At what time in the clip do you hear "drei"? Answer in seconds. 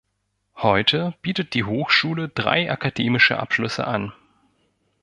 2.27-2.71